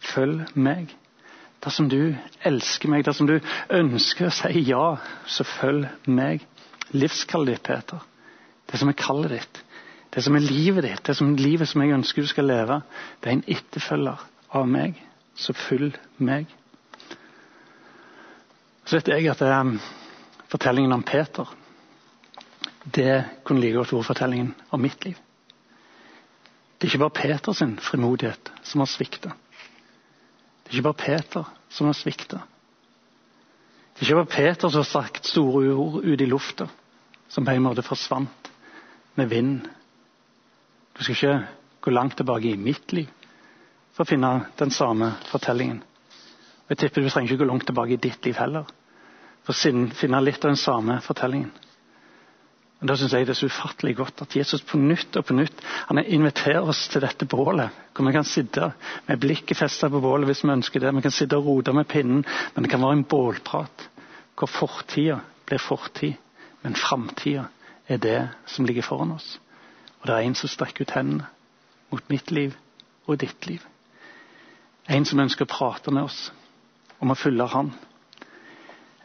Følg 0.00 0.44
meg. 0.54 0.96
Dersom 1.64 1.88
du 1.88 2.14
elsker 2.44 2.88
meg, 2.88 3.04
dersom 3.06 3.26
du 3.26 3.38
ønsker 3.70 4.26
å 4.26 4.30
si 4.30 4.66
ja, 4.68 4.96
så 5.26 5.44
følg 5.44 5.88
meg. 6.06 6.44
Livskallet 6.92 7.54
ditt, 7.54 7.62
Peter. 7.62 7.98
Det 8.70 8.78
som 8.78 8.88
er 8.88 8.98
kallet 9.00 9.30
ditt. 9.30 9.63
Det 10.14 10.22
som 10.22 10.36
er 10.36 10.46
livet 10.46 10.86
ditt, 10.86 11.02
det 11.06 11.16
som 11.18 11.32
er 11.32 11.42
livet 11.42 11.68
som 11.68 11.82
jeg 11.82 11.96
ønsker 11.96 12.22
du 12.22 12.30
skal 12.30 12.46
leve, 12.46 12.80
det 13.20 13.30
er 13.30 13.36
en 13.38 13.48
etterfølger 13.56 14.22
av 14.54 14.68
meg. 14.70 15.00
Så 15.34 15.54
følg 15.58 15.96
meg. 16.22 16.46
Så 18.84 18.98
vet 18.98 19.10
jeg 19.10 19.26
at 19.32 19.42
um, 19.42 19.74
fortellingen 20.52 20.94
om 20.94 21.02
Peter 21.02 21.50
det 22.84 23.24
kunne 23.44 23.62
like 23.64 23.78
godt 23.78 23.94
vært 23.94 24.10
fortellingen 24.10 24.50
om 24.70 24.82
mitt 24.84 25.04
liv. 25.06 25.16
Det 26.76 26.86
er 26.86 26.92
ikke 26.92 27.04
bare 27.06 27.16
Peters 27.16 27.62
frimodighet 27.80 28.50
som 28.62 28.82
har 28.82 28.90
svikta. 28.92 29.30
Det 29.32 30.70
er 30.70 30.76
ikke 30.76 30.88
bare 30.90 31.00
Peter 31.00 31.52
som 31.72 31.88
har 31.88 31.96
svikta. 31.96 32.42
Det 33.94 34.02
er 34.02 34.08
ikke 34.08 34.20
bare 34.20 34.34
Peter 34.34 34.68
som 34.68 34.82
har 34.82 34.90
sagt 34.90 35.26
store 35.26 35.72
ord 35.72 36.04
ut 36.04 36.20
i 36.20 36.28
lufta, 36.28 36.68
som 37.28 37.46
på 37.46 37.54
en 37.54 37.64
måte 37.64 37.82
forsvant 37.82 38.50
med 39.16 39.32
vind. 39.32 39.64
Du 40.94 41.02
skal 41.02 41.14
ikke 41.16 41.46
gå 41.84 41.90
langt 41.94 42.16
tilbake 42.16 42.52
i 42.52 42.60
mitt 42.60 42.92
liv 42.94 43.10
for 43.94 44.04
å 44.04 44.08
finne 44.08 44.30
den 44.58 44.72
samme 44.74 45.12
fortellingen. 45.30 45.82
Og 46.64 46.72
Jeg 46.72 46.80
tipper 46.80 47.04
du 47.04 47.10
trenger 47.10 47.32
ikke 47.32 47.44
gå 47.44 47.50
langt 47.50 47.66
tilbake 47.68 47.96
i 47.96 48.00
ditt 48.00 48.24
liv 48.26 48.38
heller 48.40 48.70
for 49.44 49.52
å 49.52 49.92
finne 49.94 50.20
litt 50.24 50.44
av 50.44 50.54
den 50.54 50.60
samme 50.60 51.00
fortellingen. 51.04 51.52
Men 52.80 52.90
Da 52.90 52.96
syns 53.00 53.12
jeg 53.16 53.26
det 53.26 53.32
er 53.32 53.38
så 53.38 53.48
ufattelig 53.48 53.94
godt 53.96 54.22
at 54.24 54.34
Jesus 54.36 54.64
på 54.66 54.76
nytt 54.80 55.16
og 55.16 55.26
på 55.28 55.36
nytt 55.36 55.60
han 55.88 56.00
inviterer 56.02 56.66
oss 56.68 56.82
til 56.92 57.04
dette 57.04 57.24
bålet. 57.24 57.70
Hvor 57.94 58.04
vi 58.08 58.12
kan 58.12 58.26
sitte 58.28 58.72
med 59.06 59.20
blikket 59.22 59.56
festet 59.58 59.92
på 59.92 60.02
bålet 60.04 60.28
hvis 60.28 60.42
vi 60.44 60.52
ønsker 60.52 60.80
det. 60.82 60.92
Vi 60.96 61.04
kan 61.04 61.14
sitte 61.14 61.38
og 61.38 61.46
rote 61.48 61.72
med 61.72 61.88
pinnen, 61.88 62.24
men 62.54 62.64
det 62.64 62.70
kan 62.72 62.82
være 62.82 62.98
en 62.98 63.06
bålprat 63.08 63.88
hvor 64.34 64.50
fortida 64.50 65.20
blir 65.46 65.62
fortid, 65.62 66.16
men 66.64 66.74
framtida 66.74 67.46
er 67.88 68.00
det 68.02 68.20
som 68.50 68.66
ligger 68.66 68.82
foran 68.82 69.14
oss. 69.14 69.38
Og 70.04 70.08
det 70.10 70.16
er 70.18 70.26
en 70.28 70.34
som 70.36 70.50
strekker 70.52 70.84
ut 70.84 70.90
hendene 70.92 71.24
mot 71.88 72.10
mitt 72.12 72.28
liv 72.30 72.52
og 73.08 73.16
ditt 73.22 73.46
liv. 73.48 73.62
En 74.92 75.06
som 75.08 75.22
ønsker 75.22 75.46
å 75.46 75.48
prate 75.48 75.92
med 75.96 76.04
oss 76.04 76.26
om 77.00 77.08
å 77.08 77.16
følge 77.16 77.46
Han. 77.54 77.70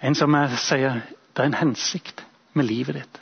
En 0.04 0.16
som 0.16 0.36
sier 0.60 0.98
det 1.08 1.40
er 1.40 1.48
en 1.48 1.56
hensikt 1.62 2.26
med 2.52 2.68
livet 2.68 2.98
ditt. 3.00 3.20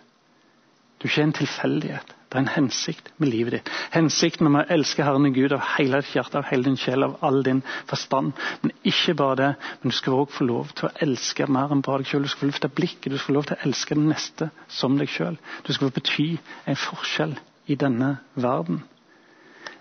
Du 0.98 1.06
er 1.06 1.12
ikke 1.12 1.26
en 1.28 1.36
tilfeldighet. 1.38 2.16
Det 2.28 2.40
er 2.40 2.42
en 2.48 2.56
hensikt 2.56 3.12
med 3.22 3.30
livet 3.30 3.60
ditt. 3.60 3.70
Hensikten 3.94 4.50
om 4.50 4.58
å 4.58 4.64
elske 4.74 5.06
Herren 5.06 5.30
Gud 5.36 5.54
av 5.54 5.62
hele 5.76 6.00
ditt 6.02 6.16
hjerte, 6.16 6.42
av 6.42 6.50
hele 6.50 6.66
din 6.66 6.80
sjel, 6.82 7.06
av 7.06 7.20
all 7.22 7.44
din 7.46 7.62
forstand. 7.92 8.34
Men 8.64 8.74
ikke 8.90 9.14
bare 9.22 9.38
det, 9.44 9.52
men 9.84 9.94
du 9.94 9.98
skal 10.00 10.18
òg 10.24 10.34
få 10.34 10.48
lov 10.50 10.74
til 10.74 10.90
å 10.90 10.96
elske 11.06 11.46
mer 11.46 11.70
enn 11.76 11.86
bare 11.86 12.02
deg 12.02 12.10
sjøl. 12.10 12.26
Du 12.26 12.34
skal 12.34 12.48
få 12.48 12.50
løfte 12.50 12.74
blikket, 12.74 13.12
du 13.14 13.20
skal 13.20 13.30
få 13.30 13.38
lov 13.38 13.52
til 13.52 13.60
å 13.60 13.70
elske 13.70 14.00
den 14.00 14.10
neste 14.10 14.50
som 14.80 14.98
deg 14.98 15.14
sjøl. 15.14 15.38
Du 15.62 15.72
skal 15.76 15.92
få 15.92 16.00
bety 16.00 16.28
en 16.66 16.82
forskjell 16.88 17.38
i 17.68 17.76
denne 17.76 18.18
verden. 18.36 18.84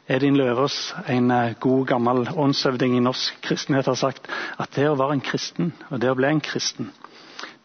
Edin 0.08 0.36
Løvaas, 0.38 0.94
en 1.10 1.30
eh, 1.34 1.56
god, 1.60 1.86
gammel 1.86 2.28
åndshøvding 2.30 2.94
i 2.96 3.02
norsk 3.02 3.40
kristenhet, 3.42 3.88
har 3.90 3.98
sagt 3.98 4.28
at 4.58 4.76
det 4.76 4.86
å 4.86 4.94
være 4.98 5.18
en 5.18 5.24
kristen, 5.24 5.72
og 5.90 6.00
det 6.02 6.12
å 6.12 6.18
bli 6.18 6.30
en 6.30 6.42
kristen, 6.44 6.92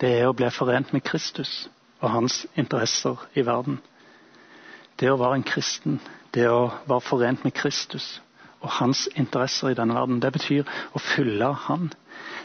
det 0.01 0.15
er 0.17 0.29
å 0.29 0.33
bli 0.33 0.49
forent 0.49 0.93
med 0.93 1.05
Kristus 1.05 1.67
og 2.01 2.09
hans 2.15 2.45
interesser 2.57 3.21
i 3.37 3.45
verden. 3.45 3.77
Det 4.97 5.11
å 5.11 5.19
være 5.21 5.37
en 5.37 5.45
kristen, 5.45 5.99
det 6.33 6.47
å 6.49 6.71
være 6.89 7.05
forent 7.05 7.45
med 7.45 7.53
Kristus 7.53 8.15
og 8.61 8.69
hans 8.77 9.07
interesser 9.17 9.71
i 9.71 9.77
denne 9.77 9.95
verden, 9.97 10.19
det 10.21 10.31
betyr 10.33 10.65
å 10.93 11.01
fylle 11.01 11.49
Han. 11.67 11.91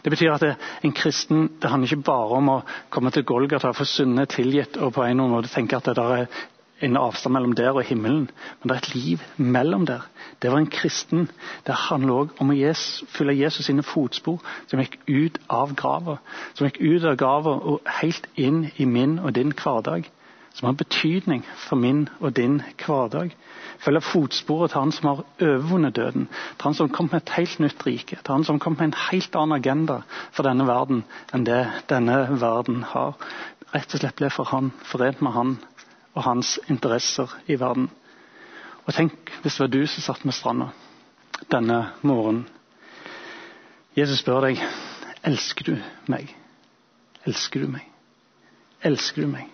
Det 0.05 0.13
betyr 0.13 0.33
at 0.33 0.45
det, 0.45 0.53
en 0.85 0.93
kristen 0.97 1.49
det 1.61 1.71
handler 1.71 1.93
ikke 1.93 2.09
bare 2.09 2.37
om 2.39 2.53
å 2.53 2.61
komme 2.93 3.11
til 3.13 3.25
Golgata, 3.29 3.73
få 3.77 3.85
syndet 3.89 4.37
tilgitt 4.37 4.77
og 4.77 4.95
på 4.97 5.05
en 5.05 5.25
måte 5.25 5.53
tenke 5.53 5.77
at 5.77 5.89
det 5.89 5.97
der 5.99 6.15
er 6.21 6.29
en 6.81 6.97
avstand 6.97 7.33
mellom 7.33 7.55
der 7.57 7.71
og 7.71 7.85
himmelen, 7.89 8.31
men 8.61 8.69
det 8.69 8.75
er 8.75 8.83
et 8.83 8.95
liv 8.95 9.23
mellom 9.37 9.87
der. 9.87 10.09
Det 10.43 10.51
var 10.53 10.59
en 10.59 10.71
kristen. 10.71 11.31
Det 11.67 11.75
handler 11.89 12.15
òg 12.15 12.35
om 12.41 12.53
å 12.53 12.75
følge 13.09 13.39
Jesus 13.45 13.67
sine 13.67 13.83
fotspor, 13.83 14.43
som 14.67 14.81
gikk 14.81 14.99
ut 15.09 15.39
av 15.49 15.75
grava. 15.75 16.19
Som 16.55 16.69
gikk 16.69 16.81
ut 16.81 17.05
av 17.05 17.17
grava 17.17 17.57
og 17.57 17.81
helt 18.01 18.29
inn 18.37 18.67
i 18.77 18.85
min 18.85 19.19
og 19.19 19.35
din 19.35 19.55
hverdag. 19.57 20.11
som 20.57 20.67
har 20.67 20.73
betydning 20.73 21.43
for 21.69 21.77
min 21.77 22.09
og 22.21 22.37
din 22.37 22.63
hverdag. 22.81 23.35
Følge 23.79 24.01
fotsporet 24.01 24.71
til 24.73 24.81
han 24.81 24.93
som 24.93 25.09
har 25.09 25.25
overvunnet 25.41 25.97
døden, 25.97 26.29
til 26.57 26.65
han 26.65 26.75
som 26.75 26.89
kom 26.89 27.11
med 27.13 27.21
et 27.21 27.35
helt 27.37 27.61
nytt 27.61 27.87
rike, 27.87 28.17
til 28.17 28.33
han 28.33 28.45
som 28.45 28.59
kom 28.59 28.73
med 28.79 28.89
en 28.89 29.01
helt 29.11 29.37
annen 29.37 29.59
agenda 29.59 29.99
for 30.33 30.49
denne 30.49 30.65
verden 30.67 31.05
enn 31.35 31.45
det 31.45 31.67
denne 31.93 32.41
verden 32.41 32.87
har. 32.95 33.21
Rett 33.75 33.93
og 33.93 34.01
slett 34.01 34.17
ble 34.17 34.31
for 34.33 34.49
han, 34.49 34.73
forent 34.89 35.21
med 35.21 35.37
han 35.37 35.57
og 36.17 36.25
hans 36.25 36.57
interesser 36.73 37.31
i 37.47 37.59
verden. 37.61 37.91
Og 38.87 38.95
Tenk 38.95 39.33
hvis 39.43 39.59
det 39.59 39.65
var 39.67 39.73
du 39.73 39.83
som 39.91 40.05
satt 40.07 40.25
med 40.25 40.35
stranda 40.35 40.71
denne 41.53 41.81
morgenen. 42.07 42.47
Jesus 43.97 44.23
spør 44.23 44.49
deg 44.49 44.61
elsker 45.27 45.71
du 45.71 45.77
meg. 46.13 46.31
Elsker 47.27 47.65
du 47.65 47.71
meg? 47.73 47.85
Elsker 48.85 49.25
du 49.25 49.31
meg? 49.33 49.51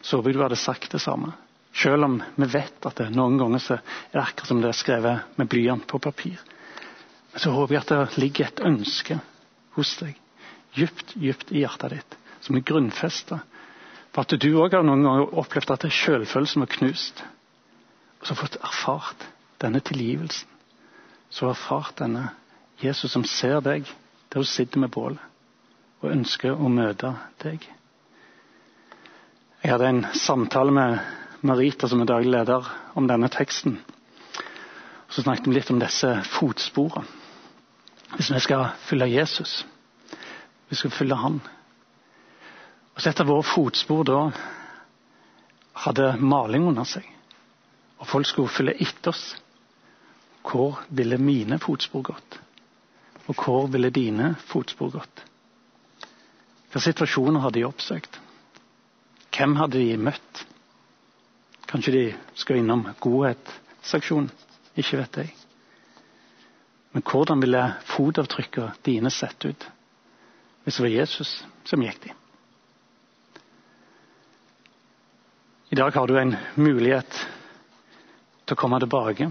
Så 0.00 0.18
håper 0.18 0.30
jeg 0.30 0.38
du 0.38 0.44
hadde 0.44 0.60
sagt 0.60 0.92
det 0.92 1.02
samme. 1.02 1.32
Selv 1.74 2.06
om 2.06 2.18
vi 2.36 2.48
vet 2.50 2.86
at 2.86 3.00
det 3.00 3.10
noen 3.14 3.38
ganger 3.40 3.62
er 3.74 3.82
det 4.12 4.22
akkurat 4.22 4.50
som 4.50 4.62
det 4.62 4.70
er 4.70 4.78
skrevet 4.78 5.38
med 5.38 5.50
blyant 5.50 5.86
på 5.90 6.00
papir. 6.02 6.38
Men 7.32 7.42
så 7.42 7.52
håper 7.54 7.74
jeg 7.74 7.84
at 7.84 7.92
det 7.92 8.22
ligger 8.22 8.48
et 8.48 8.64
ønske 8.66 9.18
hos 9.76 9.92
deg, 10.00 10.14
dypt, 10.74 11.14
dypt 11.20 11.52
i 11.52 11.62
hjertet 11.62 11.96
ditt, 11.96 12.16
som 12.42 12.56
er 12.56 12.66
grunnfesta. 12.66 13.42
At 14.18 14.34
du 14.34 14.48
òg 14.58 14.74
har 14.74 14.82
noen 14.82 15.04
ganger 15.06 15.34
opplevd 15.38 15.70
at 15.76 15.86
selvfølelsen 15.94 16.64
var 16.64 16.72
knust. 16.72 17.22
Og 18.18 18.26
så 18.26 18.34
fått 18.34 18.58
erfart 18.58 19.26
denne 19.62 19.80
tilgivelsen. 19.84 20.48
Så 21.30 21.50
erfart 21.50 22.00
denne 22.00 22.30
Jesus 22.82 23.12
som 23.14 23.26
ser 23.26 23.60
deg 23.62 23.86
der 24.28 24.42
du 24.42 24.48
sitter 24.48 24.80
med 24.82 24.90
bålet, 24.92 25.20
og 26.02 26.12
ønsker 26.12 26.52
å 26.52 26.70
møte 26.72 27.12
deg. 27.42 27.62
Jeg 29.62 29.72
hadde 29.72 29.88
en 29.88 30.04
samtale 30.14 30.74
med 30.74 30.98
Marita, 31.46 31.88
som 31.88 32.02
er 32.02 32.10
daglig 32.10 32.32
leder, 32.34 32.66
om 32.98 33.06
denne 33.08 33.30
teksten. 33.32 33.78
Så 35.08 35.24
snakket 35.24 35.48
vi 35.48 35.56
litt 35.56 35.70
om 35.72 35.80
disse 35.80 36.10
fotsporene. 36.34 37.06
Hvis 38.16 38.30
vi 38.32 38.40
skal 38.40 38.70
følge 38.88 39.10
Jesus, 39.12 39.62
vi 40.68 40.76
skal 40.76 40.92
følge 40.94 41.18
Han 41.20 41.40
Og 42.98 43.02
så 43.02 43.12
Et 43.12 43.20
våre 43.22 43.46
fotspor 43.46 44.00
da 44.02 44.20
hadde 45.84 46.16
maling 46.18 46.64
under 46.66 46.82
seg, 46.82 47.04
og 48.02 48.08
folk 48.10 48.26
skulle 48.26 48.50
følge 48.50 48.74
etter 48.82 49.12
oss. 49.12 49.36
Hvor 50.42 50.80
ville 50.90 51.20
mine 51.22 51.60
fotspor 51.62 52.02
gått? 52.10 52.40
Og 53.30 53.38
hvor 53.38 53.70
ville 53.70 53.92
dine 53.94 54.32
fotspor 54.50 54.90
gått? 54.96 55.22
Hvilke 56.72 56.84
situasjoner 56.88 57.46
hadde 57.46 57.60
de 57.60 57.66
oppsøkt? 57.70 58.18
Hvem 59.30 59.54
hadde 59.62 59.78
de 59.78 59.96
møtt? 60.10 60.44
Kanskje 61.70 61.94
de 61.94 62.04
skal 62.34 62.64
innom 62.64 62.88
godhetsseksjonen? 62.98 64.32
Ikke 64.74 65.04
vet 65.04 65.22
jeg. 65.22 65.34
Men 66.98 67.06
hvordan 67.06 67.46
ville 67.46 67.66
fotavtrykkene 67.94 68.74
dine 68.82 69.14
sett 69.14 69.44
ut 69.46 69.74
hvis 70.64 70.76
det 70.80 70.82
var 70.82 70.96
Jesus 70.98 71.38
som 71.64 71.86
gikk 71.86 72.08
de? 72.08 72.22
I 75.70 75.74
dag 75.74 75.90
har 75.94 76.06
du 76.06 76.16
en 76.18 76.36
mulighet 76.54 77.16
til 78.48 78.54
å 78.54 78.56
komme 78.56 78.78
tilbake 78.80 79.26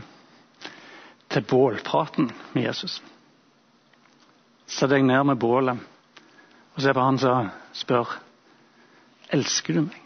til 1.33 1.45
bålpraten 1.49 2.27
med 2.53 2.67
Jesus. 2.67 2.99
Sett 4.69 4.91
deg 4.91 5.05
ned 5.07 5.23
med 5.25 5.39
bålet 5.41 5.79
og 6.75 6.83
se 6.83 6.93
på 6.93 7.01
han 7.01 7.17
som 7.17 7.49
spør 7.73 8.19
Elsker 9.33 9.79
du 9.79 9.81
meg? 9.87 10.03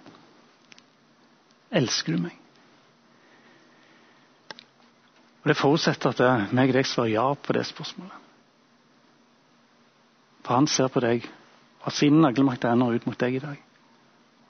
Elsker 1.82 2.16
du 2.16 2.24
meg? 2.24 2.38
Og 5.42 5.50
Det 5.52 5.58
forutsetter 5.60 6.16
at 6.16 6.54
meg 6.56 6.72
og 6.72 6.78
deg 6.78 6.88
svarer 6.88 7.12
ja 7.12 7.26
på 7.36 7.58
det 7.58 7.66
spørsmålet. 7.68 8.16
For 10.46 10.56
han 10.56 10.70
ser 10.72 10.88
på 10.88 11.04
deg 11.04 11.28
og 11.28 11.90
har 11.90 11.98
sin 11.98 12.24
naglemakt 12.24 12.64
ender 12.72 12.96
ut 12.96 13.10
mot 13.10 13.20
deg 13.20 13.36
i 13.36 13.44
dag. 13.44 13.60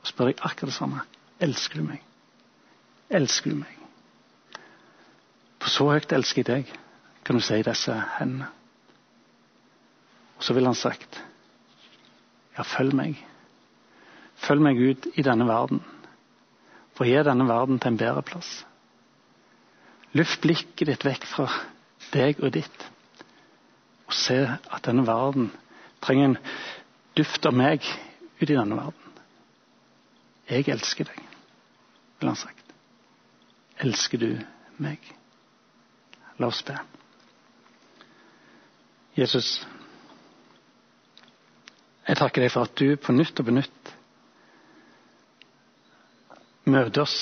Og 0.03 0.13
spør 0.13 0.29
deg 0.29 0.45
akkurat 0.45 0.69
det 0.69 0.77
samme. 0.77 1.03
Elsker 1.41 1.81
du 1.81 1.87
meg? 1.87 2.01
Elsker 3.09 3.53
du 3.53 3.61
meg? 3.63 3.77
For 5.61 5.73
så 5.73 5.87
høyt 5.91 6.13
elsker 6.15 6.41
jeg 6.41 6.49
deg, 6.49 6.73
kan 7.25 7.37
du 7.37 7.43
si 7.45 7.59
disse 7.65 7.95
hendene. 8.17 8.49
Og 10.37 10.45
så 10.45 10.55
ville 10.57 10.71
han 10.71 10.77
sagt, 10.77 11.19
ja, 12.57 12.65
følg 12.65 12.95
meg. 12.97 13.19
Følg 14.41 14.63
meg 14.65 14.79
ut 14.81 15.05
i 15.13 15.25
denne 15.25 15.45
verden. 15.45 15.83
For 16.97 17.05
gi 17.05 17.21
denne 17.25 17.45
verden 17.49 17.77
til 17.79 17.93
en 17.93 17.99
bedre 18.01 18.23
plass. 18.25 18.49
Løft 20.17 20.41
blikket 20.43 20.89
ditt 20.89 21.05
vekk 21.07 21.27
fra 21.29 21.47
deg 22.11 22.41
og 22.43 22.51
ditt, 22.57 22.87
og 24.09 24.15
se 24.17 24.39
at 24.49 24.83
denne 24.87 25.05
verden 25.07 25.51
trenger 26.03 26.31
en 26.31 26.39
duft 27.15 27.45
av 27.47 27.55
meg 27.55 27.85
ut 28.41 28.49
i 28.49 28.55
denne 28.57 28.75
verden. 28.75 29.19
Jeg 30.49 30.67
elsker 30.73 31.07
deg, 31.07 31.21
ville 32.21 32.31
han 32.31 32.39
sagt. 32.39 32.73
Elsker 33.81 34.21
du 34.21 34.29
meg? 34.81 35.01
La 36.37 36.47
oss 36.47 36.61
be. 36.65 36.77
Jesus, 39.17 39.59
jeg 42.07 42.17
takker 42.17 42.45
deg 42.45 42.53
for 42.53 42.69
at 42.69 42.77
du 42.79 42.95
på 43.01 43.13
nytt 43.13 43.41
og 43.41 43.47
på 43.49 43.55
nytt 43.55 43.91
møter 46.71 47.03
oss 47.03 47.17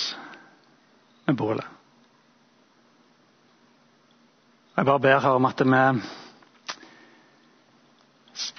med 1.26 1.38
bålet. 1.40 1.66
Jeg 4.78 4.88
bare 4.88 5.04
ber 5.04 5.24
her 5.24 5.36
om 5.36 5.48
at 5.50 5.64
vi 5.66 5.84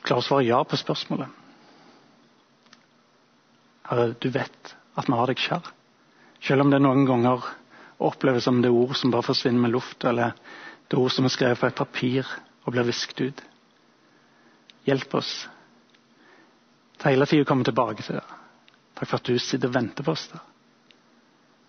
klarer 0.04 0.20
å 0.20 0.26
svare 0.26 0.48
ja 0.48 0.58
på 0.64 0.76
spørsmålet. 0.76 1.28
Herre, 3.90 4.12
du 4.20 4.28
vet 4.34 4.74
at 4.98 5.08
vi 5.08 5.16
har 5.16 5.30
deg 5.30 5.40
kjær. 5.40 5.70
Selv 6.50 6.64
om 6.64 6.70
det 6.72 6.80
noen 6.82 7.04
ganger 7.06 7.44
oppleves 8.02 8.42
som 8.42 8.56
det 8.58 8.72
ord 8.74 8.96
som 8.98 9.12
bare 9.14 9.22
forsvinner 9.22 9.62
med 9.62 9.70
luft, 9.70 10.02
eller 10.02 10.32
det 10.90 10.98
ord 10.98 11.12
som 11.14 11.28
er 11.28 11.30
skrevet 11.30 11.60
på 11.60 11.68
et 11.68 11.76
papir 11.78 12.30
og 12.64 12.72
blir 12.74 12.88
visket 12.88 13.20
ut. 13.22 13.42
Hjelp 14.88 15.14
oss 15.14 15.30
til 16.98 17.12
hele 17.12 17.28
tida 17.30 17.46
å 17.46 17.48
komme 17.52 17.68
tilbake 17.68 18.02
til 18.02 18.18
det. 18.18 18.24
Takk 18.98 19.06
for 19.12 19.20
at 19.20 19.30
du 19.30 19.38
sitter 19.38 19.70
og 19.70 19.76
venter 19.76 20.06
på 20.08 20.16
oss 20.16 20.26
der 20.32 20.42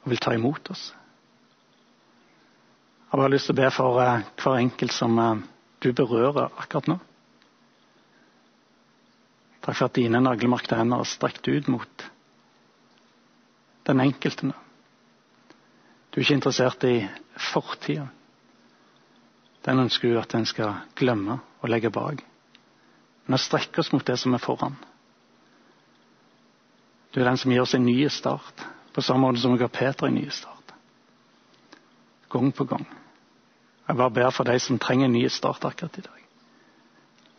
og 0.02 0.10
vil 0.10 0.24
ta 0.26 0.34
imot 0.34 0.72
oss. 0.74 0.88
Jeg 3.06 3.12
har 3.12 3.22
bare 3.22 3.34
lyst 3.36 3.52
til 3.52 3.54
å 3.54 3.60
be 3.60 3.70
for 3.76 4.02
eh, 4.02 4.24
hver 4.42 4.58
enkelt 4.64 4.96
som 4.98 5.20
eh, 5.22 5.44
du 5.86 5.92
berører 5.94 6.48
akkurat 6.58 6.90
nå. 6.90 6.98
Takk 9.62 9.78
for 9.78 9.92
at 9.92 10.00
dine 10.02 10.24
naglemarkede 10.26 10.82
hender 10.82 11.04
har 11.04 11.12
strekt 11.14 11.46
ut 11.54 11.70
mot 11.70 12.10
den 13.86 14.02
enkelte 14.10 14.50
nå. 14.50 14.58
Du 16.12 16.20
er 16.20 16.26
ikke 16.26 16.34
interessert 16.40 16.84
i 16.84 16.96
fortida. 17.54 18.08
Den 19.66 19.80
ønsker 19.80 20.12
du 20.12 20.20
at 20.20 20.34
en 20.36 20.46
skal 20.46 20.82
glemme 20.98 21.40
og 21.62 21.70
legge 21.70 21.92
bak. 21.94 22.24
Men 23.28 23.40
strekke 23.40 23.80
oss 23.80 23.92
mot 23.94 24.06
det 24.06 24.18
som 24.20 24.34
er 24.34 24.44
foran. 24.44 24.76
Du 27.12 27.20
er 27.20 27.30
den 27.30 27.38
som 27.38 27.52
gir 27.52 27.64
oss 27.64 27.76
en 27.76 27.86
ny 27.86 28.08
start. 28.10 28.66
På 28.92 29.02
samme 29.02 29.28
måte 29.28 29.40
som 29.40 29.56
jeg 29.56 29.64
ga 29.64 29.70
Peter 29.72 30.08
en 30.08 30.18
ny 30.20 30.28
start. 30.30 30.74
Gang 32.32 32.52
på 32.56 32.68
gang. 32.68 32.88
Jeg 33.88 33.98
bare 33.98 34.16
ber 34.16 34.30
for 34.32 34.48
de 34.48 34.60
som 34.60 34.80
trenger 34.80 35.06
en 35.06 35.16
ny 35.16 35.28
start 35.30 35.66
akkurat 35.68 35.98
i 35.98 36.04
dag. 36.06 36.20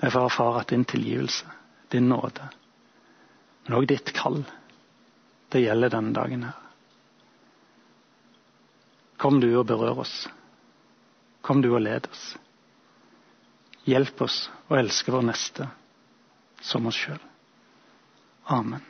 Jeg 0.03 0.13
får 0.13 0.25
erfare 0.25 0.61
at 0.61 0.73
din 0.73 0.85
tilgivelse, 0.85 1.47
din 1.93 2.09
nåde, 2.09 2.49
men 3.63 3.77
òg 3.79 3.87
ditt 3.87 4.11
kall, 4.17 4.41
det 5.53 5.63
gjelder 5.63 5.93
denne 5.93 6.15
dagen 6.17 6.43
her. 6.49 6.62
Kom 9.21 9.41
du 9.41 9.49
og 9.57 9.67
berør 9.69 10.05
oss. 10.05 10.29
Kom 11.43 11.63
du 11.63 11.73
og 11.75 11.83
led 11.83 12.07
oss. 12.11 12.25
Hjelp 13.89 14.21
oss 14.23 14.47
å 14.71 14.79
elske 14.79 15.13
vår 15.15 15.27
neste 15.27 15.67
som 16.63 16.87
oss 16.87 17.01
sjøl. 17.03 17.19
Amen. 18.55 18.83